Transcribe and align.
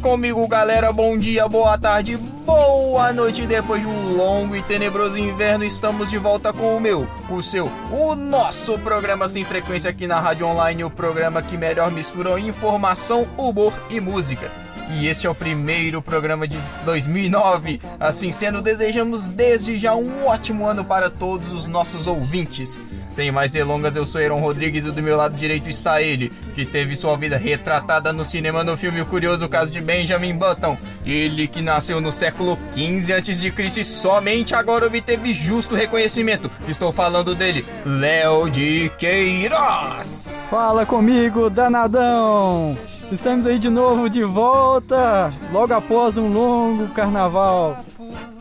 comigo, 0.00 0.46
galera. 0.48 0.92
Bom 0.92 1.16
dia, 1.18 1.46
boa 1.46 1.76
tarde, 1.76 2.16
boa 2.16 3.12
noite. 3.12 3.46
Depois 3.46 3.82
de 3.82 3.86
um 3.86 4.16
longo 4.16 4.56
e 4.56 4.62
tenebroso 4.62 5.18
inverno, 5.18 5.62
estamos 5.62 6.10
de 6.10 6.18
volta 6.18 6.52
com 6.52 6.76
o 6.76 6.80
meu, 6.80 7.06
o 7.28 7.42
seu, 7.42 7.70
o 7.92 8.14
nosso 8.14 8.78
programa 8.78 9.28
sem 9.28 9.44
frequência 9.44 9.90
aqui 9.90 10.06
na 10.06 10.18
Rádio 10.18 10.46
Online, 10.46 10.84
o 10.84 10.90
programa 10.90 11.42
que 11.42 11.56
melhor 11.56 11.90
mistura 11.90 12.40
informação, 12.40 13.28
humor 13.36 13.72
e 13.90 14.00
música. 14.00 14.50
E 14.92 15.06
este 15.06 15.26
é 15.26 15.30
o 15.30 15.34
primeiro 15.34 16.02
programa 16.02 16.48
de 16.48 16.58
2009. 16.84 17.80
Assim 18.00 18.32
sendo, 18.32 18.60
desejamos 18.60 19.26
desde 19.26 19.78
já 19.78 19.94
um 19.94 20.26
ótimo 20.26 20.66
ano 20.66 20.84
para 20.84 21.08
todos 21.08 21.52
os 21.52 21.68
nossos 21.68 22.08
ouvintes. 22.08 22.80
Sem 23.10 23.32
mais 23.32 23.50
delongas, 23.50 23.96
eu 23.96 24.06
sou 24.06 24.20
Aaron 24.20 24.38
Rodrigues 24.38 24.84
e 24.86 24.90
do 24.92 25.02
meu 25.02 25.16
lado 25.16 25.36
direito 25.36 25.68
está 25.68 26.00
ele, 26.00 26.30
que 26.54 26.64
teve 26.64 26.94
sua 26.94 27.16
vida 27.16 27.36
retratada 27.36 28.12
no 28.12 28.24
cinema 28.24 28.62
no 28.62 28.76
filme 28.76 29.00
O 29.00 29.06
Curioso 29.06 29.48
Caso 29.48 29.72
de 29.72 29.80
Benjamin 29.80 30.36
Button. 30.36 30.78
Ele 31.04 31.48
que 31.48 31.60
nasceu 31.60 32.00
no 32.00 32.12
século 32.12 32.56
15 32.72 33.12
a.C. 33.12 33.80
e 33.80 33.84
somente 33.84 34.54
agora 34.54 34.86
obteve 34.86 35.34
justo 35.34 35.74
reconhecimento. 35.74 36.48
Estou 36.68 36.92
falando 36.92 37.34
dele, 37.34 37.66
Léo 37.84 38.48
de 38.48 38.92
Queiroz. 38.96 40.46
Fala 40.48 40.86
comigo, 40.86 41.50
danadão! 41.50 42.78
Estamos 43.10 43.44
aí 43.44 43.58
de 43.58 43.68
novo, 43.68 44.08
de 44.08 44.22
volta, 44.22 45.32
logo 45.52 45.74
após 45.74 46.16
um 46.16 46.32
longo 46.32 46.86
carnaval. 46.90 47.76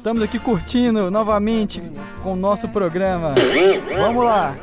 Estamos 0.09 0.23
aqui 0.23 0.39
curtindo 0.39 1.11
novamente 1.11 1.83
com 2.23 2.33
o 2.33 2.35
nosso 2.35 2.67
programa. 2.67 3.35
Vamos 3.95 4.25
lá! 4.25 4.55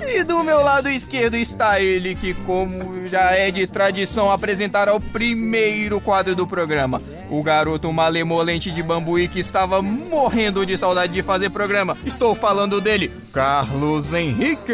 E 0.00 0.22
do 0.22 0.44
meu 0.44 0.62
lado 0.62 0.88
esquerdo 0.88 1.34
está 1.34 1.80
ele, 1.80 2.14
que, 2.14 2.32
como 2.32 3.08
já 3.08 3.32
é 3.32 3.50
de 3.50 3.66
tradição, 3.66 4.30
apresentará 4.30 4.94
o 4.94 5.00
primeiro 5.00 6.00
quadro 6.00 6.36
do 6.36 6.46
programa. 6.46 7.02
O 7.28 7.42
garoto 7.42 7.92
malemolente 7.92 8.70
de 8.70 8.84
bambuí 8.84 9.26
que 9.26 9.40
estava 9.40 9.82
morrendo 9.82 10.64
de 10.64 10.78
saudade 10.78 11.12
de 11.12 11.24
fazer 11.24 11.50
programa. 11.50 11.98
Estou 12.06 12.32
falando 12.32 12.80
dele, 12.80 13.10
Carlos 13.32 14.12
Henrique. 14.12 14.72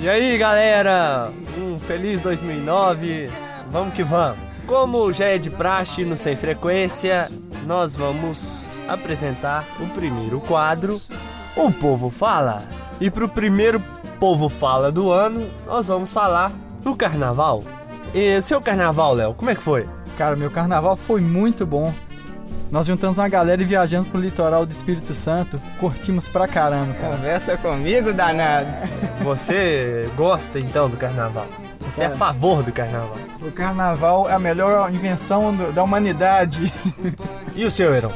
E 0.00 0.08
aí, 0.08 0.36
galera? 0.36 1.30
Um 1.56 1.78
feliz 1.78 2.20
2009. 2.20 3.30
Vamos 3.70 3.94
que 3.94 4.02
vamos. 4.02 4.36
Como 4.66 5.12
já 5.12 5.26
é 5.26 5.38
de 5.38 5.48
praxe 5.48 6.04
no 6.04 6.16
Sem 6.16 6.34
Frequência, 6.34 7.30
nós 7.64 7.94
vamos 7.94 8.67
apresentar 8.88 9.64
o 9.80 9.86
primeiro 9.88 10.40
quadro, 10.40 11.00
O 11.56 11.70
Povo 11.72 12.10
Fala. 12.10 12.62
E 13.00 13.10
pro 13.10 13.28
primeiro 13.28 13.80
Povo 14.18 14.48
Fala 14.48 14.90
do 14.90 15.10
ano, 15.12 15.48
nós 15.66 15.86
vamos 15.86 16.10
falar 16.10 16.50
do 16.82 16.96
carnaval. 16.96 17.62
E 18.14 18.36
o 18.38 18.42
seu 18.42 18.60
carnaval, 18.60 19.14
Léo, 19.14 19.34
como 19.34 19.50
é 19.50 19.54
que 19.54 19.62
foi? 19.62 19.88
Cara, 20.16 20.34
meu 20.34 20.50
carnaval 20.50 20.96
foi 20.96 21.20
muito 21.20 21.64
bom. 21.66 21.92
Nós 22.70 22.86
juntamos 22.86 23.16
uma 23.18 23.28
galera 23.28 23.62
e 23.62 23.64
viajamos 23.64 24.08
pro 24.08 24.20
litoral 24.20 24.66
do 24.66 24.72
Espírito 24.72 25.14
Santo. 25.14 25.60
Curtimos 25.78 26.28
pra 26.28 26.46
caramba, 26.46 26.92
cara. 26.94 27.16
Conversa 27.16 27.56
comigo, 27.56 28.12
danado. 28.12 28.68
Você 29.24 30.10
gosta 30.16 30.58
então 30.58 30.88
do 30.90 30.96
carnaval? 30.96 31.46
Você 31.80 32.02
é 32.02 32.06
a 32.06 32.10
favor 32.10 32.62
do 32.62 32.70
carnaval? 32.70 33.16
O 33.40 33.50
carnaval 33.52 34.28
é 34.28 34.34
a 34.34 34.38
melhor 34.38 34.92
invenção 34.92 35.54
do- 35.54 35.72
da 35.72 35.82
humanidade. 35.82 36.70
E 37.56 37.64
o 37.64 37.70
seu, 37.70 37.94
Heron? 37.94 38.12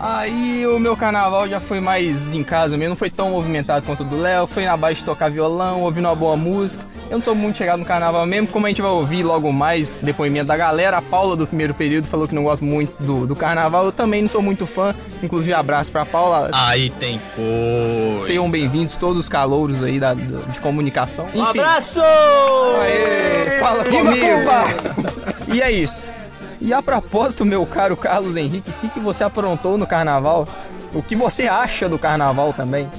Aí 0.00 0.64
o 0.66 0.78
meu 0.78 0.96
carnaval 0.96 1.48
já 1.48 1.58
foi 1.58 1.80
mais 1.80 2.32
em 2.32 2.44
casa 2.44 2.76
mesmo, 2.76 2.90
não 2.90 2.96
foi 2.96 3.10
tão 3.10 3.30
movimentado 3.30 3.84
quanto 3.84 4.02
o 4.02 4.04
do 4.04 4.16
Léo, 4.16 4.46
foi 4.46 4.64
na 4.64 4.76
base 4.76 5.00
de 5.00 5.04
tocar 5.04 5.28
violão, 5.28 5.82
ouvindo 5.82 6.06
uma 6.06 6.14
boa 6.14 6.36
música. 6.36 6.84
Eu 7.06 7.14
não 7.14 7.20
sou 7.20 7.34
muito 7.34 7.58
chegado 7.58 7.80
no 7.80 7.84
carnaval 7.84 8.24
mesmo, 8.24 8.46
como 8.46 8.66
a 8.66 8.68
gente 8.68 8.80
vai 8.80 8.90
ouvir 8.92 9.24
logo 9.24 9.52
mais 9.52 9.98
depoimento 9.98 10.46
da 10.46 10.56
galera. 10.56 10.98
A 10.98 11.02
Paula 11.02 11.34
do 11.34 11.46
primeiro 11.48 11.74
período 11.74 12.06
falou 12.06 12.28
que 12.28 12.34
não 12.34 12.44
gosta 12.44 12.64
muito 12.64 12.92
do, 13.02 13.26
do 13.26 13.34
carnaval, 13.34 13.86
eu 13.86 13.92
também 13.92 14.22
não 14.22 14.28
sou 14.28 14.40
muito 14.42 14.66
fã. 14.66 14.94
Inclusive, 15.22 15.52
abraço 15.52 15.90
pra 15.90 16.04
Paula. 16.06 16.50
Aí 16.52 16.90
tem 16.90 17.20
coisa. 17.34 18.26
Sejam 18.26 18.48
bem-vindos 18.48 18.96
todos 18.96 19.18
os 19.18 19.28
calouros 19.28 19.82
aí 19.82 19.98
da, 19.98 20.14
da- 20.14 20.40
de 20.52 20.60
comunicação. 20.60 21.24
Um 21.34 21.42
Enfim. 21.42 21.58
abraço! 21.58 22.00
Aê, 22.00 23.58
fala 23.58 23.84
comigo! 23.84 25.52
E 25.52 25.60
é 25.60 25.72
isso. 25.72 26.12
E 26.60 26.72
a 26.72 26.82
propósito, 26.82 27.44
meu 27.44 27.64
caro 27.64 27.96
Carlos 27.96 28.36
Henrique, 28.36 28.70
o 28.70 28.74
que, 28.74 28.88
que 28.88 29.00
você 29.00 29.22
aprontou 29.22 29.78
no 29.78 29.86
carnaval? 29.86 30.48
O 30.92 31.02
que 31.02 31.14
você 31.14 31.46
acha 31.46 31.88
do 31.88 31.98
carnaval 31.98 32.52
também? 32.52 32.90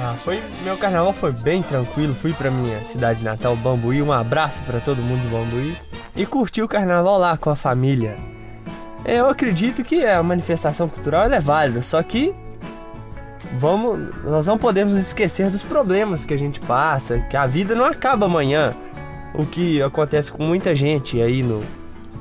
Ah, 0.00 0.14
foi, 0.24 0.42
meu 0.62 0.76
carnaval 0.76 1.12
foi 1.12 1.30
bem 1.32 1.62
tranquilo. 1.62 2.14
Fui 2.14 2.32
pra 2.32 2.50
minha 2.50 2.82
cidade 2.84 3.22
natal, 3.22 3.54
Bambuí. 3.56 4.00
Um 4.00 4.12
abraço 4.12 4.62
pra 4.62 4.80
todo 4.80 5.02
mundo 5.02 5.20
de 5.22 5.28
Bambuí. 5.28 5.76
E 6.16 6.24
curti 6.24 6.62
o 6.62 6.68
carnaval 6.68 7.18
lá 7.18 7.36
com 7.36 7.50
a 7.50 7.56
família. 7.56 8.18
Eu 9.04 9.28
acredito 9.28 9.84
que 9.84 10.04
a 10.06 10.22
manifestação 10.22 10.88
cultural 10.88 11.30
é 11.30 11.38
válida, 11.38 11.82
só 11.82 12.02
que 12.02 12.34
vamos, 13.58 14.14
nós 14.24 14.46
não 14.46 14.56
podemos 14.56 14.94
esquecer 14.94 15.50
dos 15.50 15.62
problemas 15.62 16.24
que 16.24 16.32
a 16.32 16.38
gente 16.38 16.58
passa, 16.60 17.20
que 17.20 17.36
a 17.36 17.46
vida 17.46 17.74
não 17.74 17.84
acaba 17.84 18.26
amanhã. 18.26 18.74
O 19.34 19.44
que 19.44 19.82
acontece 19.82 20.32
com 20.32 20.42
muita 20.42 20.74
gente 20.74 21.20
aí 21.20 21.42
no 21.42 21.62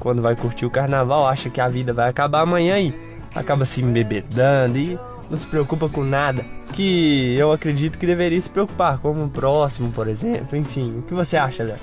quando 0.04 0.22
vai 0.22 0.36
curtir 0.36 0.66
o 0.66 0.70
carnaval, 0.70 1.26
acha 1.26 1.50
que 1.50 1.62
a 1.62 1.70
vida 1.70 1.94
vai 1.94 2.10
acabar 2.10 2.42
amanhã 2.42 2.78
e 2.78 2.94
acaba 3.34 3.64
se 3.64 3.82
embebedando 3.82 4.78
e 4.78 5.00
não 5.32 5.38
se 5.38 5.48
preocupa 5.48 5.88
com 5.88 6.04
nada. 6.04 6.46
Que 6.74 7.36
eu 7.38 7.54
acredito 7.54 7.98
que 7.98 8.06
deveria 8.06 8.42
se 8.42 8.50
preocupar, 8.50 8.98
como 8.98 9.24
o 9.24 9.30
próximo, 9.30 9.92
por 9.94 10.08
exemplo. 10.10 10.58
Enfim, 10.58 11.00
o 11.00 11.02
que 11.04 11.14
você 11.14 11.38
acha, 11.38 11.64
Léo? 11.64 11.78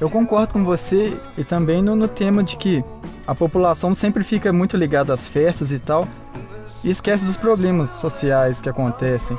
Eu 0.00 0.08
concordo 0.08 0.54
com 0.54 0.64
você 0.64 1.14
e 1.36 1.44
também 1.44 1.82
no, 1.82 1.94
no 1.94 2.08
tema 2.08 2.42
de 2.42 2.56
que 2.56 2.82
a 3.26 3.34
população 3.34 3.94
sempre 3.94 4.24
fica 4.24 4.52
muito 4.52 4.76
ligada 4.76 5.12
às 5.12 5.28
festas 5.28 5.70
e 5.70 5.78
tal 5.78 6.08
e 6.82 6.90
esquece 6.90 7.24
dos 7.26 7.36
problemas 7.36 7.90
sociais 7.90 8.60
que 8.62 8.68
acontecem. 8.70 9.36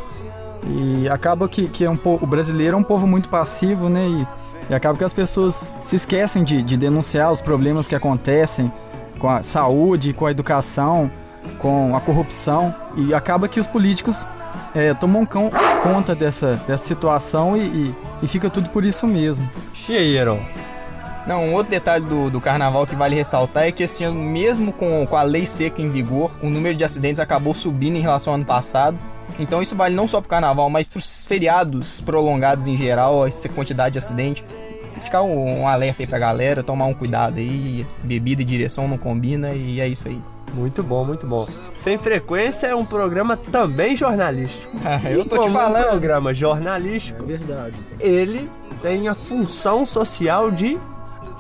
E 0.64 1.08
acaba 1.10 1.48
que, 1.48 1.68
que 1.68 1.86
é 1.86 1.90
um 1.90 1.98
po- 1.98 2.20
o 2.22 2.28
brasileiro 2.28 2.76
é 2.76 2.80
um 2.80 2.84
povo 2.84 3.08
muito 3.08 3.30
passivo, 3.30 3.90
né? 3.90 4.06
E, 4.08 4.28
e 4.70 4.76
acaba 4.76 4.98
que 4.98 5.04
as 5.04 5.14
pessoas 5.14 5.72
se 5.84 5.96
esquecem 5.96 6.44
de, 6.44 6.62
de 6.62 6.76
denunciar 6.78 7.32
os 7.32 7.42
problemas 7.42 7.88
que 7.88 7.96
acontecem 7.96 8.72
com 9.20 9.30
a 9.30 9.42
saúde, 9.42 10.14
com 10.14 10.26
a 10.26 10.32
educação, 10.32 11.10
com 11.58 11.96
a 11.96 12.02
corrupção. 12.02 12.74
E 12.96 13.14
acaba 13.14 13.48
que 13.48 13.60
os 13.60 13.68
políticos 13.68 14.28
é, 14.76 14.94
tomam 14.94 15.26
cão- 15.26 15.52
conta 15.84 16.14
dessa, 16.14 16.56
dessa 16.68 16.86
situação 16.86 17.56
e, 17.56 17.62
e, 17.62 17.96
e 18.24 18.28
fica 18.28 18.50
tudo 18.50 18.70
por 18.70 18.86
isso 18.86 19.08
mesmo. 19.08 19.50
E 19.88 19.96
aí, 19.96 20.16
Heron? 20.18 20.40
Não, 21.28 21.44
um 21.44 21.54
outro 21.54 21.70
detalhe 21.72 22.06
do, 22.06 22.30
do 22.30 22.40
carnaval 22.40 22.88
que 22.88 22.96
vale 22.96 23.14
ressaltar 23.14 23.64
é 23.66 23.72
que 23.72 23.84
esse 23.84 24.04
ano, 24.04 24.18
mesmo 24.18 24.72
com, 24.72 25.06
com 25.06 25.16
a 25.18 25.24
lei 25.24 25.46
seca 25.46 25.82
em 25.82 25.92
vigor, 25.92 26.32
o 26.42 26.50
número 26.50 26.74
de 26.74 26.86
acidentes 26.86 27.20
acabou 27.20 27.54
subindo 27.54 27.98
em 27.98 28.02
relação 28.02 28.32
ao 28.32 28.36
ano 28.36 28.46
passado. 28.46 28.98
Então 29.38 29.62
isso 29.62 29.76
vale 29.76 29.94
não 29.94 30.08
só 30.08 30.22
pro 30.22 30.30
carnaval, 30.30 30.70
mas 30.70 30.88
pros 30.88 31.26
feriados 31.26 32.00
prolongados 32.00 32.66
em 32.66 32.78
geral, 32.78 33.28
essa 33.28 33.50
quantidade 33.50 33.94
de 33.94 34.00
acidente. 34.00 34.44
Ficar 35.02 35.22
um, 35.22 35.62
um 35.62 35.68
alerta 35.68 36.02
aí 36.02 36.08
pra 36.08 36.18
galera, 36.18 36.64
tomar 36.64 36.86
um 36.86 36.94
cuidado 36.94 37.38
aí, 37.40 37.86
bebida 38.04 38.42
e 38.42 38.46
direção 38.46 38.88
não 38.88 38.98
combina 38.98 39.52
e 39.54 39.80
é 39.82 39.88
isso 39.88 40.08
aí. 40.08 40.20
Muito 40.54 40.82
bom, 40.82 41.04
muito 41.04 41.28
bom. 41.28 41.46
Sem 41.76 41.98
Frequência 41.98 42.68
é 42.68 42.76
um 42.76 42.86
programa 42.86 43.36
também 43.36 43.96
jornalístico. 43.98 44.76
Eu 45.12 45.22
E 45.22 45.26
tô 45.26 45.40
te 45.40 45.50
falando. 45.50 45.88
Um 45.88 45.90
programa 45.90 46.34
jornalístico, 46.34 47.26
verdade. 47.26 47.76
ele 48.00 48.50
tem 48.82 49.08
a 49.10 49.14
função 49.14 49.86
social 49.86 50.50
de 50.50 50.80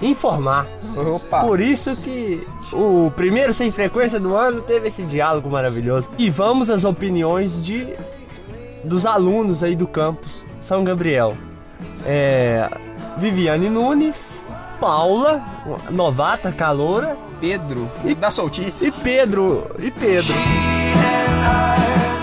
informar. 0.01 0.67
Opa! 0.95 1.41
Por 1.41 1.59
isso 1.59 1.95
que 1.95 2.45
o 2.71 3.11
primeiro 3.15 3.53
Sem 3.53 3.71
Frequência 3.71 4.19
do 4.19 4.35
ano 4.35 4.61
teve 4.61 4.87
esse 4.87 5.03
diálogo 5.03 5.49
maravilhoso. 5.49 6.09
E 6.17 6.29
vamos 6.29 6.69
às 6.69 6.83
opiniões 6.83 7.63
de 7.63 7.87
dos 8.83 9.05
alunos 9.05 9.63
aí 9.63 9.75
do 9.75 9.87
campus 9.87 10.45
São 10.59 10.83
Gabriel. 10.83 11.37
É, 12.05 12.69
Viviane 13.17 13.69
Nunes, 13.69 14.43
Paula, 14.79 15.43
novata, 15.89 16.51
caloura, 16.51 17.17
Pedro, 17.39 17.91
da 18.19 18.31
soltice. 18.31 18.87
e 18.87 18.91
Pedro, 18.91 19.69
e 19.79 19.91
Pedro. 19.91 20.35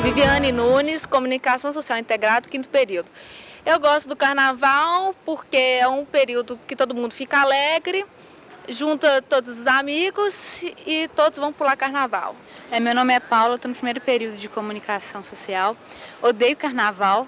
Viviane 0.02 0.52
Nunes, 0.52 1.06
Comunicação 1.06 1.72
Social 1.72 1.99
Integrado, 1.99 2.49
quinto 2.49 2.69
período. 2.69 3.10
Eu 3.66 3.81
gosto 3.81 4.06
do 4.06 4.14
carnaval 4.14 5.14
porque 5.25 5.56
é 5.56 5.88
um 5.88 6.05
período 6.05 6.61
que 6.66 6.76
todo 6.76 6.94
mundo 6.94 7.14
fica 7.14 7.40
alegre, 7.40 8.05
junta 8.69 9.22
todos 9.22 9.58
os 9.58 9.66
amigos 9.66 10.62
e 10.87 11.08
todos 11.16 11.38
vão 11.38 11.50
pular 11.50 11.75
carnaval. 11.75 12.37
É, 12.70 12.78
meu 12.78 12.94
nome 12.94 13.14
é 13.14 13.20
Paula, 13.20 13.55
estou 13.55 13.70
no 13.70 13.75
primeiro 13.75 14.02
período 14.02 14.37
de 14.37 14.50
comunicação 14.50 15.25
social. 15.25 15.75
Odeio 16.20 16.55
carnaval. 16.55 17.26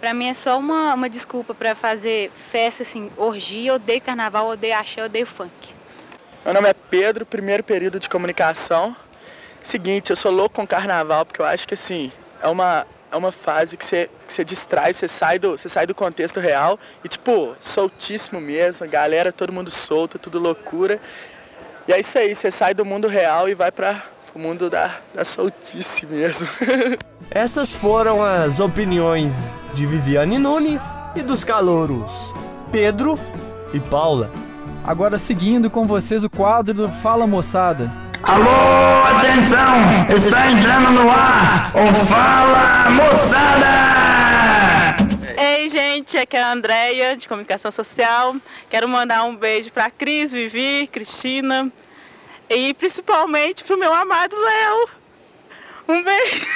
Para 0.00 0.12
mim 0.12 0.26
é 0.26 0.34
só 0.34 0.58
uma, 0.58 0.92
uma 0.92 1.08
desculpa 1.08 1.54
para 1.54 1.76
fazer 1.76 2.32
festa, 2.50 2.82
assim, 2.82 3.08
orgia. 3.16 3.74
Odeio 3.74 4.02
carnaval, 4.02 4.48
odeio 4.48 4.76
axé, 4.76 5.04
odeio 5.04 5.26
funk. 5.26 5.72
Meu 6.44 6.52
nome 6.52 6.68
é 6.68 6.74
Pedro, 6.74 7.24
primeiro 7.24 7.62
período 7.62 8.00
de 8.00 8.08
comunicação. 8.08 8.94
Seguinte, 9.62 10.10
eu 10.10 10.16
sou 10.16 10.32
louco 10.32 10.56
com 10.56 10.66
carnaval 10.66 11.24
porque 11.24 11.40
eu 11.40 11.46
acho 11.46 11.66
que 11.66 11.74
assim, 11.74 12.10
é 12.42 12.48
uma, 12.48 12.86
é 13.16 13.18
uma 13.18 13.32
fase 13.32 13.76
que 13.76 13.84
você, 13.84 14.08
que 14.26 14.32
você 14.32 14.44
distrai, 14.44 14.92
você 14.92 15.08
sai, 15.08 15.38
do, 15.38 15.52
você 15.52 15.68
sai 15.68 15.86
do 15.86 15.94
contexto 15.94 16.38
real 16.38 16.78
e 17.02 17.08
tipo, 17.08 17.56
soltíssimo 17.60 18.40
mesmo, 18.40 18.84
a 18.84 18.88
galera, 18.88 19.32
todo 19.32 19.52
mundo 19.52 19.70
solto, 19.70 20.18
tudo 20.18 20.38
loucura. 20.38 21.00
E 21.88 21.92
é 21.92 22.00
isso 22.00 22.18
aí, 22.18 22.34
você 22.34 22.50
sai 22.50 22.74
do 22.74 22.84
mundo 22.84 23.08
real 23.08 23.48
e 23.48 23.54
vai 23.54 23.72
para 23.72 24.04
o 24.34 24.38
mundo 24.38 24.68
da, 24.68 25.00
da 25.14 25.24
soltice 25.24 26.04
mesmo. 26.04 26.46
Essas 27.30 27.74
foram 27.74 28.22
as 28.22 28.60
opiniões 28.60 29.32
de 29.72 29.86
Viviane 29.86 30.38
Nunes 30.38 30.96
e 31.14 31.22
dos 31.22 31.42
calouros 31.42 32.32
Pedro 32.70 33.18
e 33.72 33.80
Paula. 33.80 34.30
Agora 34.84 35.18
seguindo 35.18 35.70
com 35.70 35.86
vocês 35.86 36.22
o 36.22 36.30
quadro 36.30 36.74
do 36.74 36.88
Fala 36.88 37.26
Moçada. 37.26 38.05
Alô, 38.28 39.04
atenção! 39.18 40.04
Está 40.16 40.50
entrando 40.50 40.90
no 40.90 41.08
ar 41.08 41.70
o 41.76 41.94
Fala 42.06 42.90
Moçada! 42.90 43.76
Ei, 45.40 45.68
gente, 45.68 46.18
aqui 46.18 46.36
é 46.36 46.42
a 46.42 46.50
Andrea, 46.50 47.16
de 47.16 47.28
Comunicação 47.28 47.70
Social. 47.70 48.34
Quero 48.68 48.88
mandar 48.88 49.22
um 49.22 49.36
beijo 49.36 49.70
para 49.70 49.92
Cris, 49.92 50.32
Vivi, 50.32 50.88
Cristina 50.90 51.70
e 52.50 52.74
principalmente 52.74 53.62
para 53.62 53.76
o 53.76 53.78
meu 53.78 53.94
amado 53.94 54.34
Léo. 54.34 54.88
Um 55.86 56.02
beijo! 56.02 56.46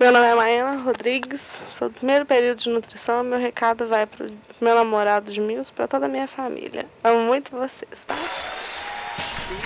Meu 0.00 0.10
nome 0.10 0.26
é 0.26 0.34
Maena 0.34 0.78
Rodrigues, 0.78 1.60
sou 1.68 1.90
do 1.90 1.94
primeiro 1.96 2.24
período 2.24 2.60
de 2.60 2.70
nutrição. 2.70 3.22
Meu 3.22 3.38
recado 3.38 3.86
vai 3.86 4.06
para 4.06 4.26
o 4.26 4.30
meu 4.58 4.74
namorado 4.74 5.30
de 5.30 5.38
Mills, 5.38 5.70
para 5.70 5.86
toda 5.86 6.06
a 6.06 6.08
minha 6.08 6.26
família. 6.26 6.86
Amo 7.04 7.20
muito 7.20 7.50
vocês, 7.50 7.90
tá? 8.06 8.16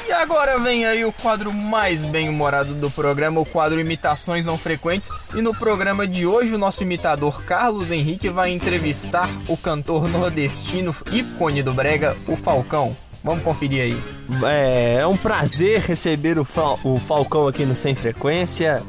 E 0.07 0.13
agora 0.13 0.59
vem 0.59 0.87
aí 0.87 1.05
o 1.05 1.13
quadro 1.13 1.53
mais 1.53 2.05
bem-humorado 2.05 2.75
do 2.75 2.91
programa, 2.91 3.41
o 3.41 3.45
quadro 3.45 3.81
Imitações 3.81 4.47
Não 4.47 4.57
Frequentes. 4.57 5.11
E 5.35 5.43
no 5.43 5.55
programa 5.55 6.07
de 6.07 6.27
hoje, 6.27 6.55
o 6.55 6.59
nosso 6.59 6.83
imitador 6.83 7.43
Carlos 7.45 7.91
Henrique 7.91 8.29
vai 8.29 8.53
entrevistar 8.53 9.29
o 9.49 9.57
cantor 9.57 10.09
nordestino 10.09 10.95
ícone 11.11 11.63
do 11.63 11.75
Brega, 11.75 12.17
o 12.29 12.37
Falcão. 12.37 12.97
Vamos 13.25 13.43
conferir 13.43 13.83
aí. 13.83 14.03
É, 14.45 14.99
é 15.01 15.07
um 15.07 15.17
prazer 15.17 15.81
receber 15.81 16.39
o, 16.39 16.45
Fal 16.45 16.79
o 16.85 16.97
Falcão 16.97 17.49
aqui 17.49 17.65
no 17.65 17.75
Sem 17.75 17.93
Frequência. 17.93 18.83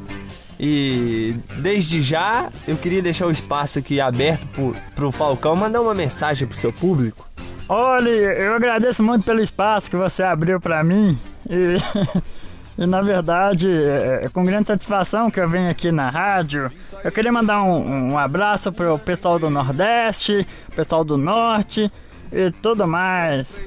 E 0.60 1.34
desde 1.58 2.00
já 2.02 2.50
eu 2.66 2.76
queria 2.76 3.02
deixar 3.02 3.26
o 3.26 3.30
espaço 3.30 3.80
aqui 3.80 4.00
aberto 4.00 4.46
pro, 4.48 4.76
pro 4.94 5.12
Falcão 5.12 5.56
mandar 5.56 5.80
uma 5.80 5.94
mensagem 5.94 6.46
pro 6.46 6.56
seu 6.56 6.72
público. 6.72 7.27
Olha, 7.68 8.08
eu 8.08 8.54
agradeço 8.54 9.02
muito 9.02 9.24
pelo 9.24 9.40
espaço 9.40 9.90
que 9.90 9.96
você 9.96 10.22
abriu 10.22 10.58
para 10.58 10.82
mim 10.82 11.18
e, 11.50 11.76
e 12.82 12.86
na 12.86 13.02
verdade 13.02 13.70
é, 13.70 14.22
é, 14.24 14.28
com 14.30 14.42
grande 14.42 14.68
satisfação 14.68 15.30
que 15.30 15.38
eu 15.38 15.46
venho 15.46 15.70
aqui 15.70 15.92
na 15.92 16.08
rádio. 16.08 16.72
Eu 17.04 17.12
queria 17.12 17.30
mandar 17.30 17.62
um, 17.62 18.12
um 18.12 18.18
abraço 18.18 18.72
pro 18.72 18.98
pessoal 18.98 19.38
do 19.38 19.50
Nordeste, 19.50 20.46
pessoal 20.74 21.04
do 21.04 21.18
Norte 21.18 21.92
e 22.32 22.50
tudo 22.62 22.88
mais. 22.88 23.58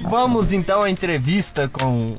Vamos 0.00 0.52
então 0.52 0.82
à 0.82 0.90
entrevista 0.90 1.68
com 1.68 2.16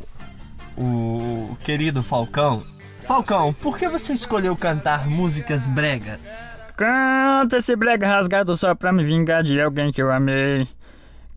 o 0.78 1.58
querido 1.64 2.04
Falcão. 2.04 2.62
Falcão, 3.02 3.52
por 3.52 3.80
que 3.80 3.90
você 3.90 4.14
escolheu 4.14 4.56
cantar 4.56 5.08
músicas 5.08 5.66
bregas? 5.66 6.20
Canta 6.78 7.58
esse 7.58 7.76
brega 7.76 8.08
rasgado 8.08 8.56
só 8.56 8.76
pra 8.76 8.94
me 8.94 9.04
vingar 9.04 9.42
de 9.42 9.60
alguém 9.60 9.92
que 9.92 10.02
eu 10.02 10.12
amei. 10.12 10.68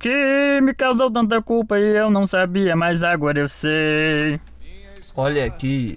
Que 0.02 0.60
me 0.60 0.74
causou 0.74 1.12
tanta 1.12 1.40
culpa 1.40 1.78
e 1.78 1.96
eu 1.96 2.10
não 2.10 2.26
sabia, 2.26 2.74
mas 2.74 3.04
agora 3.04 3.38
eu 3.38 3.48
sei. 3.48 4.40
Olha 5.14 5.44
aqui, 5.44 5.96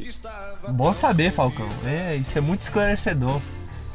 bom 0.69 0.93
saber, 0.93 1.31
Falcão. 1.31 1.67
É, 1.83 2.15
isso 2.15 2.37
é 2.37 2.41
muito 2.41 2.61
esclarecedor. 2.61 3.41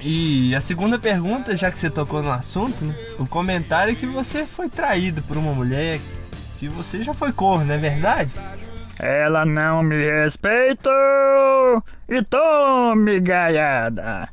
E 0.00 0.52
a 0.56 0.60
segunda 0.60 0.98
pergunta, 0.98 1.56
já 1.56 1.70
que 1.70 1.78
você 1.78 1.88
tocou 1.88 2.22
no 2.22 2.32
assunto, 2.32 2.84
né? 2.84 2.92
O 3.20 3.26
comentário 3.26 3.92
é 3.92 3.94
que 3.94 4.04
você 4.04 4.44
foi 4.44 4.68
traído 4.68 5.22
por 5.22 5.36
uma 5.36 5.52
mulher, 5.52 6.00
que 6.58 6.66
você 6.66 7.04
já 7.04 7.14
foi 7.14 7.30
corno, 7.32 7.66
não 7.66 7.74
é 7.74 7.78
verdade? 7.78 8.34
Ela 8.98 9.44
não 9.44 9.80
me 9.80 9.96
respeitou 9.96 10.92
e 12.08 12.20
tome 12.24 13.20
gaiada. 13.20 14.28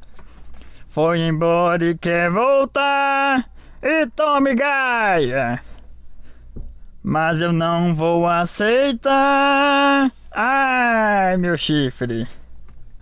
Foi 0.89 1.19
embora 1.19 1.85
e 1.85 1.95
quer 1.95 2.31
voltar 2.31 3.45
e 3.81 4.05
tome 4.07 4.55
gaia. 4.55 5.61
Mas 7.03 7.41
eu 7.41 7.53
não 7.53 7.93
vou 7.93 8.27
aceitar. 8.27 10.11
Ai, 10.31 11.37
meu 11.37 11.55
chifre. 11.55 12.27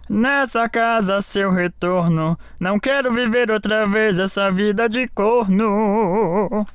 Nessa 0.07 0.69
casa, 0.69 1.19
seu 1.21 1.49
retorno. 1.49 2.37
Não 2.59 2.79
quero 2.79 3.11
viver 3.11 3.49
outra 3.49 3.87
vez 3.87 4.19
essa 4.19 4.51
vida 4.51 4.87
de 4.87 5.07
corno. 5.07 6.67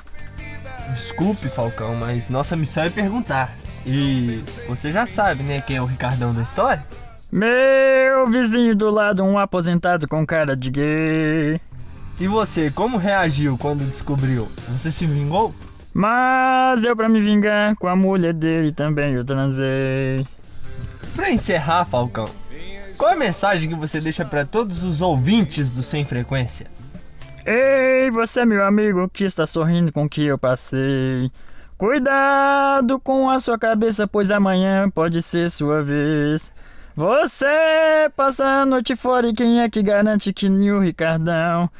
Desculpe, 0.90 1.48
Falcão, 1.48 1.94
mas 1.94 2.28
nossa 2.28 2.56
missão 2.56 2.82
é 2.82 2.90
perguntar. 2.90 3.50
E 3.86 4.42
você 4.66 4.90
já 4.90 5.06
sabe, 5.06 5.44
né, 5.44 5.60
quem 5.60 5.76
é 5.76 5.82
o 5.82 5.86
Ricardão 5.86 6.34
da 6.34 6.42
história? 6.42 6.84
Meu 7.30 8.26
vizinho 8.28 8.74
do 8.74 8.90
lado, 8.90 9.22
um 9.22 9.38
aposentado 9.38 10.08
com 10.08 10.26
cara 10.26 10.56
de 10.56 10.70
gay. 10.70 11.60
E 12.20 12.28
você, 12.28 12.70
como 12.70 12.98
reagiu 12.98 13.56
quando 13.56 13.88
descobriu? 13.88 14.46
Você 14.68 14.90
se 14.90 15.06
vingou? 15.06 15.54
Mas 15.94 16.84
eu, 16.84 16.94
pra 16.94 17.08
me 17.08 17.18
vingar, 17.18 17.74
com 17.76 17.88
a 17.88 17.96
mulher 17.96 18.34
dele 18.34 18.72
também 18.72 19.14
eu 19.14 19.24
transei. 19.24 20.26
Pra 21.16 21.30
encerrar, 21.30 21.86
Falcão, 21.86 22.28
qual 22.98 23.10
é 23.10 23.14
a 23.14 23.18
mensagem 23.18 23.70
que 23.70 23.74
você 23.74 24.02
deixa 24.02 24.22
para 24.22 24.44
todos 24.44 24.82
os 24.82 25.00
ouvintes 25.00 25.70
do 25.70 25.82
Sem 25.82 26.04
Frequência? 26.04 26.66
Ei, 27.46 28.10
você, 28.10 28.44
meu 28.44 28.66
amigo, 28.66 29.08
que 29.08 29.24
está 29.24 29.46
sorrindo 29.46 29.90
com 29.90 30.04
o 30.04 30.08
que 30.08 30.26
eu 30.26 30.36
passei. 30.36 31.32
Cuidado 31.78 33.00
com 33.00 33.30
a 33.30 33.38
sua 33.38 33.58
cabeça, 33.58 34.06
pois 34.06 34.30
amanhã 34.30 34.90
pode 34.90 35.22
ser 35.22 35.50
sua 35.50 35.82
vez. 35.82 36.52
Você 36.94 37.46
passa 38.14 38.44
a 38.44 38.66
noite 38.66 38.94
fora 38.94 39.26
e 39.26 39.32
quem 39.32 39.62
é 39.62 39.70
que 39.70 39.82
garante 39.82 40.34
que 40.34 40.48
o 40.48 40.80
Ricardão 40.80 41.70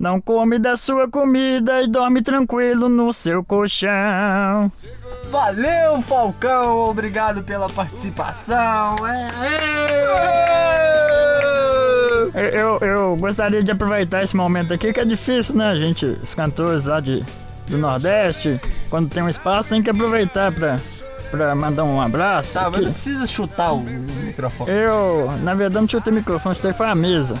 não 0.00 0.18
come 0.18 0.58
da 0.58 0.76
sua 0.76 1.06
comida 1.10 1.82
e 1.82 1.86
dorme 1.86 2.22
tranquilo 2.22 2.88
no 2.88 3.12
seu 3.12 3.44
colchão. 3.44 4.72
Valeu, 5.30 6.00
Falcão! 6.00 6.86
Obrigado 6.88 7.42
pela 7.42 7.68
participação! 7.68 8.96
É, 12.34 12.58
eu, 12.58 12.78
eu 12.78 13.16
gostaria 13.16 13.62
de 13.62 13.70
aproveitar 13.70 14.22
esse 14.22 14.34
momento 14.34 14.72
aqui 14.72 14.90
que 14.90 15.00
é 15.00 15.04
difícil, 15.04 15.56
né, 15.56 15.76
gente? 15.76 16.06
Os 16.06 16.34
cantores 16.34 16.86
lá 16.86 16.98
de, 16.98 17.22
do 17.66 17.76
Nordeste, 17.76 18.58
quando 18.88 19.10
tem 19.10 19.22
um 19.22 19.28
espaço, 19.28 19.68
tem 19.68 19.82
que 19.82 19.90
aproveitar 19.90 20.50
pra, 20.50 20.80
pra 21.30 21.54
mandar 21.54 21.84
um 21.84 22.00
abraço. 22.00 22.54
Tá, 22.54 22.70
mas 22.70 22.80
não 22.80 22.92
precisa 22.92 23.26
chutar 23.26 23.74
o 23.74 23.80
microfone. 23.80 24.70
Eu, 24.70 25.30
na 25.42 25.52
verdade, 25.52 25.82
não 25.82 25.90
chutei 25.90 26.10
o 26.10 26.16
microfone, 26.16 26.54
chutei 26.54 26.72
foi 26.72 26.86
a 26.86 26.94
mesa. 26.94 27.34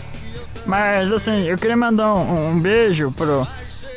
Mas 0.66 1.12
assim, 1.12 1.42
eu 1.42 1.56
queria 1.56 1.76
mandar 1.76 2.14
um, 2.14 2.50
um 2.50 2.60
beijo 2.60 3.12
pro, 3.12 3.46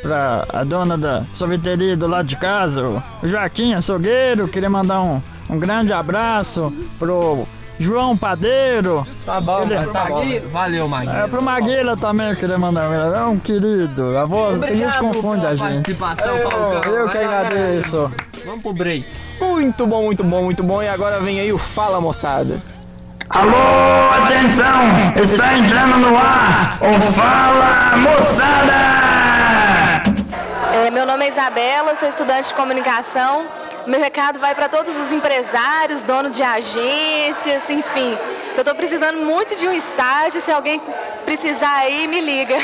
pra 0.02 0.46
a 0.52 0.64
dona 0.64 0.96
da 0.96 1.24
sorveteria 1.34 1.96
do 1.96 2.06
lado 2.06 2.26
de 2.26 2.36
casa, 2.36 2.86
o 2.86 3.02
Joaquim 3.22 3.74
Açougueiro. 3.74 4.48
Queria 4.48 4.70
mandar 4.70 5.02
um, 5.02 5.20
um 5.48 5.58
grande 5.58 5.92
abraço 5.92 6.72
pro 6.98 7.46
João 7.78 8.16
Padeiro. 8.16 9.06
Tá 9.24 9.40
bom, 9.40 9.62
Ele, 9.62 9.86
tá 9.86 10.04
bom. 10.06 10.22
Valeu, 10.50 10.88
Maguila. 10.88 11.24
É, 11.24 11.28
pro 11.28 11.42
Maguila 11.42 11.96
também 11.96 12.30
eu 12.30 12.36
queria 12.36 12.58
mandar 12.58 12.88
um, 12.88 13.14
é 13.14 13.24
um 13.24 13.38
querido. 13.38 14.16
A 14.16 14.24
voz, 14.24 14.62
a 14.62 14.72
gente 14.72 14.98
confunde 14.98 15.46
a 15.46 15.54
gente. 15.54 15.96
Eu, 16.24 16.92
eu 16.92 17.08
que 17.08 17.18
agradeço. 17.18 18.10
Vamos 18.44 18.62
pro 18.62 18.72
break. 18.72 19.04
Muito 19.40 19.86
bom, 19.86 20.04
muito 20.04 20.24
bom, 20.24 20.42
muito 20.42 20.62
bom. 20.62 20.82
E 20.82 20.88
agora 20.88 21.20
vem 21.20 21.40
aí 21.40 21.52
o 21.52 21.58
Fala 21.58 22.00
Moçada. 22.00 22.73
Alô, 23.30 24.24
atenção! 24.24 25.14
Está 25.16 25.54
entrando 25.54 25.96
no 25.96 26.16
ar 26.16 26.78
o 26.80 27.12
Fala 27.12 27.96
Moçada! 27.96 28.84
É, 30.74 30.90
meu 30.90 31.06
nome 31.06 31.24
é 31.24 31.30
Isabela, 31.30 31.96
sou 31.96 32.08
estudante 32.08 32.48
de 32.48 32.54
comunicação. 32.54 33.46
Meu 33.86 33.98
recado 33.98 34.38
vai 34.38 34.54
para 34.54 34.68
todos 34.68 34.94
os 34.98 35.10
empresários, 35.10 36.02
donos 36.02 36.32
de 36.32 36.42
agências, 36.42 37.62
enfim. 37.68 38.16
Eu 38.54 38.60
estou 38.60 38.74
precisando 38.74 39.18
muito 39.24 39.56
de 39.56 39.66
um 39.66 39.72
estágio. 39.72 40.40
Se 40.40 40.52
alguém 40.52 40.80
precisar 41.24 41.76
aí, 41.78 42.06
me 42.06 42.20
liga. 42.20 42.56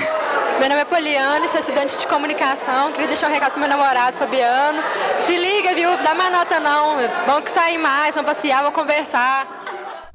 Meu 0.58 0.68
nome 0.68 0.82
é 0.82 0.84
Poliana, 0.84 1.48
sou 1.48 1.60
estudante 1.60 1.96
de 1.96 2.06
comunicação. 2.06 2.92
Queria 2.92 3.08
deixar 3.08 3.28
um 3.28 3.32
recado 3.32 3.52
pro 3.52 3.60
meu 3.60 3.68
namorado, 3.68 4.18
Fabiano. 4.18 4.82
Se 5.26 5.36
liga, 5.36 5.74
viu? 5.74 5.96
Dá 5.98 6.14
mais 6.14 6.32
nota 6.32 6.60
não. 6.60 6.96
Vamos 7.26 7.42
que 7.42 7.50
sair 7.50 7.78
mais, 7.78 8.14
vamos 8.14 8.30
passear, 8.30 8.58
vamos 8.62 8.74
conversar. 8.74 9.59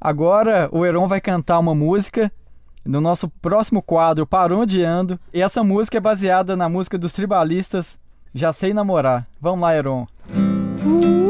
Agora 0.06 0.70
o 0.72 0.86
Heron 0.86 1.08
vai 1.08 1.20
cantar 1.20 1.58
uma 1.58 1.74
música 1.74 2.32
no 2.86 3.02
nosso 3.02 3.28
próximo 3.28 3.82
quadro 3.82 4.28
Parondeando. 4.28 5.20
E 5.34 5.42
essa 5.42 5.64
música 5.64 5.98
é 5.98 6.00
baseada 6.00 6.56
na 6.56 6.70
música 6.70 6.96
dos 6.96 7.12
tribalistas 7.12 8.00
Já 8.32 8.54
Sei 8.54 8.72
Namorar. 8.72 9.26
Vamos 9.42 9.62
lá, 9.62 9.76
Heron. 9.76 10.06
Eu 10.30 11.25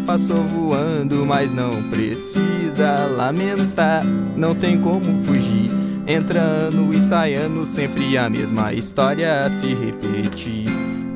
passou 0.00 0.42
voando, 0.44 1.26
mas 1.26 1.52
não 1.52 1.82
precisa 1.90 3.06
lamentar, 3.06 4.04
não 4.36 4.54
tem 4.54 4.80
como 4.80 5.24
fugir. 5.24 5.70
Entrando 6.06 6.94
e 6.94 7.00
saindo, 7.00 7.64
sempre 7.66 8.16
a 8.16 8.28
mesma 8.28 8.72
história 8.72 9.48
se 9.50 9.74
repetir. 9.74 10.69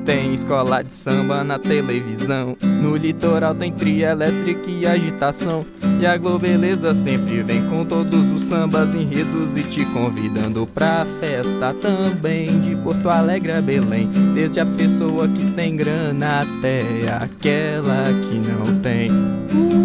Tem 0.05 0.35
escola 0.35 0.83
de 0.83 0.93
samba 0.93 1.43
na 1.43 1.59
televisão. 1.59 2.57
No 2.63 2.95
litoral 2.97 3.55
tem 3.55 3.73
tria 3.73 4.11
elétrica 4.11 4.71
e 4.71 4.87
agitação. 4.87 5.65
E 6.01 6.05
a 6.05 6.17
Globeleza 6.19 6.95
sempre 6.95 7.43
vem 7.43 7.67
com 7.69 7.85
todos 7.85 8.31
os 8.33 8.43
sambas 8.43 8.95
enredos 8.95 9.57
e 9.57 9.63
te 9.63 9.85
convidando 9.87 10.67
pra 10.67 11.07
festa 11.21 11.73
também. 11.73 12.61
De 12.61 12.77
Porto 12.77 13.09
Alegre 13.09 13.53
a 13.53 13.63
Belém. 13.63 14.11
Desde 14.35 14.61
a 14.61 14.67
pessoa 14.67 15.27
que 15.27 15.51
tem 15.53 15.75
grana 15.75 16.41
até 16.41 16.83
aquela 17.09 18.05
que 18.29 18.37
não 18.37 18.81
tem. 18.81 19.11
Eu 19.51 19.84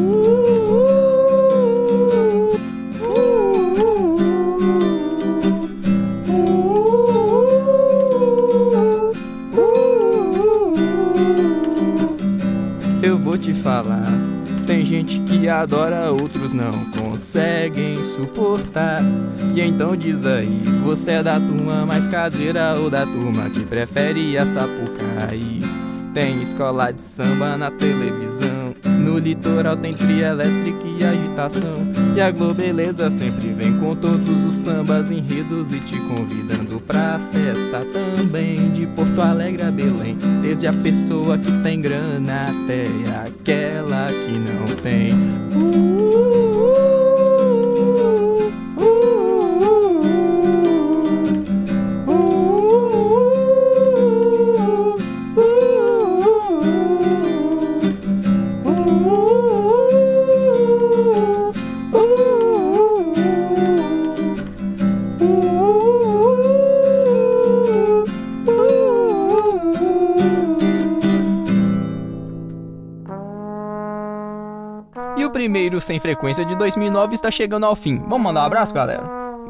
te 13.40 13.54
falar. 13.54 14.06
Tem 14.68 14.86
gente 14.86 15.20
que 15.22 15.48
adora, 15.50 16.12
outros 16.12 16.54
não 16.54 16.86
conseguem 16.92 18.04
suportar. 18.04 19.02
E 19.56 19.62
então 19.62 19.96
diz 19.96 20.26
aí, 20.26 20.62
você 20.84 21.12
é 21.12 21.24
da 21.24 21.40
turma 21.40 21.86
mais 21.86 22.06
caseira 22.06 22.76
ou 22.76 22.90
da 22.90 23.06
turma 23.06 23.50
que 23.50 23.62
prefere 23.62 24.38
a 24.38 24.46
Sapucaí? 24.46 25.62
Tem 26.14 26.42
escola 26.42 26.92
de 26.92 27.02
samba 27.02 27.58
na 27.58 27.72
televisão. 27.72 28.76
No 29.00 29.18
litoral 29.18 29.76
tem 29.76 29.94
tria 29.94 30.28
elétrica 30.28 30.86
e 30.86 31.04
agitação. 31.04 31.99
E 32.20 32.22
a 32.22 32.32
Globeleza 32.32 33.10
sempre 33.10 33.48
vem 33.54 33.80
com 33.80 33.96
todos 33.96 34.44
os 34.44 34.54
sambas 34.54 35.10
enredos 35.10 35.72
e 35.72 35.80
te 35.80 35.98
convidando 36.02 36.82
pra 36.82 37.18
festa 37.32 37.80
também. 37.94 38.72
De 38.72 38.86
Porto 38.88 39.22
Alegre 39.22 39.62
a 39.62 39.72
Belém. 39.72 40.18
Desde 40.42 40.68
a 40.68 40.74
pessoa 40.74 41.38
que 41.38 41.50
tem 41.64 41.80
grana 41.80 42.48
até 42.50 42.88
aquela 43.26 44.08
que 44.08 44.38
não 44.38 44.66
tem. 44.84 45.14
E 45.56 46.49
Sem 75.82 76.00
Frequência 76.00 76.46
de 76.46 76.56
2009 76.56 77.14
está 77.16 77.32
chegando 77.32 77.66
ao 77.66 77.76
fim. 77.76 77.98
Vamos 78.00 78.22
mandar 78.22 78.42
um 78.42 78.46
abraço, 78.46 78.74
galera? 78.74 79.04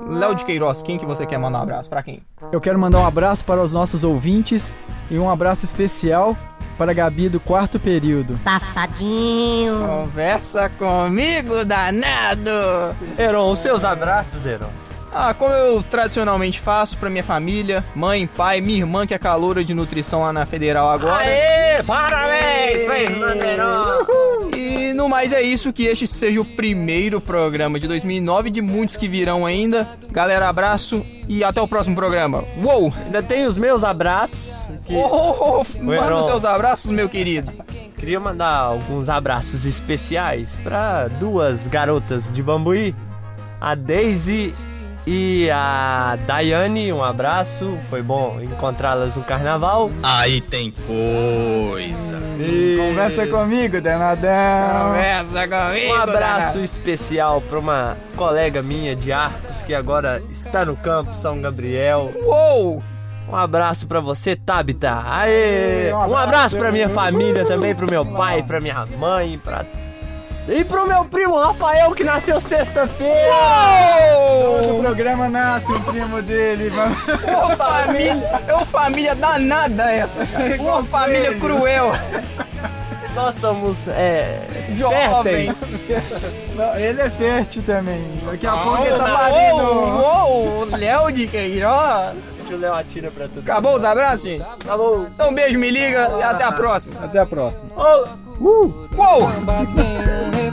Léo 0.09 0.33
de 0.33 0.45
Queiroz, 0.45 0.81
quem 0.81 0.98
que 0.98 1.05
você 1.05 1.25
quer 1.25 1.38
mandar 1.38 1.59
um 1.59 1.63
abraço? 1.63 1.89
Pra 1.89 2.01
quem? 2.01 2.21
Eu 2.51 2.59
quero 2.59 2.79
mandar 2.79 3.00
um 3.00 3.05
abraço 3.05 3.45
para 3.45 3.62
os 3.62 3.74
nossos 3.74 4.03
ouvintes 4.03 4.74
e 5.09 5.19
um 5.19 5.29
abraço 5.29 5.65
especial 5.65 6.36
para 6.77 6.91
a 6.91 6.93
Gabi 6.93 7.27
do 7.29 7.39
quarto 7.39 7.79
período. 7.79 8.38
Safadinho. 8.38 9.79
Conversa 9.86 10.69
comigo, 10.69 11.65
danado! 11.65 12.95
Heron, 13.17 13.51
os 13.51 13.59
seus 13.59 13.83
abraços, 13.83 14.45
Heron. 14.45 14.69
Ah, 15.12 15.33
como 15.33 15.53
eu 15.53 15.81
tradicionalmente 15.81 16.59
faço 16.59 16.98
pra 16.98 17.09
minha 17.09 17.24
família, 17.24 17.83
mãe, 17.95 18.27
pai, 18.27 18.62
minha 18.62 18.77
irmã 18.77 19.07
que 19.07 19.13
é 19.13 19.17
caloura 19.17 19.63
de 19.63 19.74
nutrição 19.74 20.21
lá 20.21 20.31
na 20.31 20.45
Federal 20.45 20.89
agora. 20.89 21.24
Aê, 21.24 21.83
parabéns, 21.83 22.83
Fernando 22.88 23.43
Heron. 23.43 24.00
E 24.01 24.28
no 25.00 25.08
mais 25.08 25.32
é 25.32 25.41
isso, 25.41 25.72
que 25.72 25.86
este 25.86 26.06
seja 26.06 26.41
o 26.41 26.46
primeiro 26.46 27.22
programa 27.22 27.79
de 27.79 27.88
2009 27.88 28.50
de 28.50 28.62
muitos 28.62 28.98
que 28.98 29.08
virão 29.08 29.46
ainda. 29.46 29.88
Galera, 30.12 30.50
abraço 30.50 31.06
e 31.25 31.41
até 31.41 31.62
o 31.62 31.68
próximo 31.70 31.96
programa. 31.96 32.44
Uou! 32.62 32.94
Ainda 33.06 33.24
tem 33.24 33.46
os 33.46 33.56
meus 33.56 33.82
abraços. 33.82 34.38
Que... 34.84 34.94
Oh, 34.94 35.63
manda 35.82 36.06
Heron. 36.06 36.20
os 36.20 36.25
seus 36.25 36.44
abraços, 36.44 36.91
meu 36.91 37.08
querido. 37.08 37.50
Queria 37.98 38.20
mandar 38.20 38.53
alguns 38.58 39.08
abraços 39.08 39.65
especiais 39.65 40.58
para 40.62 41.08
duas 41.08 41.65
garotas 41.68 42.29
de 42.29 42.44
Bambuí, 42.44 42.94
a 43.62 43.75
Daisy 43.75 44.53
e 45.06 45.50
a 45.51 46.18
Daiane. 46.25 46.91
Um 46.91 47.03
abraço, 47.03 47.77
foi 47.89 48.01
bom 48.01 48.39
encontrá-las 48.41 49.15
no 49.15 49.24
carnaval. 49.24 49.91
Aí 50.03 50.41
tem 50.41 50.72
coisa. 50.72 52.20
E... 52.39 52.77
Conversa 52.77 53.27
comigo, 53.27 53.82
danadão. 53.82 54.89
Conversa 54.89 55.48
comigo. 55.48 55.94
Um 55.94 55.96
abraço 55.96 56.60
especial 56.60 57.41
para 57.41 57.60
uma 57.60 57.98
colega 58.15 58.62
minha 58.62 58.96
de 58.96 59.12
Arcos 59.12 59.63
que 59.63 59.74
agora 59.74 60.22
está 60.29 60.65
no 60.65 60.75
campo 60.75 61.13
São 61.13 61.41
Gabriel. 61.41 62.12
Uou! 62.24 62.84
Um 63.27 63.36
abraço 63.36 63.86
pra 63.86 64.00
você, 64.00 64.36
Tabita. 64.36 65.03
Aê! 65.06 65.94
Um 65.94 66.18
abraço 66.18 66.58
pra 66.58 66.72
minha 66.72 66.89
família 66.89 67.46
também, 67.46 67.75
pro 67.75 67.89
meu 67.89 68.03
pai, 68.03 68.41
pra 68.41 68.60
minha 68.60 68.88
mãe, 68.98 69.38
pra 69.38 69.63
e 70.50 70.63
pro 70.63 70.88
meu 70.88 71.06
primo 71.06 71.39
Rafael 71.39 71.91
que 71.94 72.03
nasceu 72.03 72.39
sexta-feira. 72.39 73.13
Todo 74.62 74.82
programa 74.82 75.29
nasce 75.29 75.72
um 75.72 75.82
primo 75.82 76.22
dele. 76.22 76.72
Ô 76.72 77.56
família, 77.56 78.44
é 78.48 78.53
uma 78.53 78.65
família 78.65 79.15
danada 79.15 79.91
essa. 79.91 80.27
Uma 80.60 80.84
família 80.84 81.38
cruel. 81.39 81.91
Nós 83.15 83.36
somos 83.36 83.88
é, 83.88 84.39
Jovens. 84.72 85.60
férteis. 85.60 86.56
Não, 86.56 86.75
ele 86.75 87.01
é 87.01 87.10
fértil 87.10 87.63
também. 87.63 88.22
Daqui 88.25 88.48
a 88.48 88.51
pouco 88.51 88.77
Uou, 88.77 88.86
ele 88.86 88.98
tá 88.98 89.18
parindo. 89.18 89.63
Uou, 89.63 90.65
Léo 90.65 91.12
de 91.12 91.27
Queiroz. 91.27 92.15
O 92.50 92.58
Léo 92.58 92.74
atira 92.74 93.12
pra 93.12 93.27
tudo. 93.27 93.41
Acabou 93.41 93.75
os 93.75 93.84
abraços, 93.84 94.24
gente? 94.24 94.41
Acabou. 94.41 95.08
Então 95.13 95.29
um 95.29 95.34
beijo, 95.34 95.60
me 95.60 95.70
liga 95.70 96.18
e 96.20 96.24
até 96.24 96.44
a 96.44 96.51
próxima. 96.51 97.03
Até 97.03 97.20
a 97.20 97.25
próxima. 97.25 97.70
Uou! 98.39 98.89
Samba 99.34 99.68
tem 99.75 99.98
um 99.98 100.08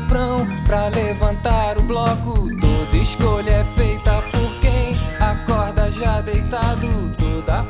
refrão 0.06 0.46
pra 0.64 0.88
levantar 0.88 1.78
o 1.78 1.82
bloco. 1.82 2.48
Toda 2.60 2.96
escolha 2.96 3.50
é 3.50 3.64
feita 3.64 4.22
por 4.30 4.60
quem 4.60 4.96
acorda 5.18 5.90
já 5.90 6.20
deitado. 6.20 6.86
Toda 7.18 7.64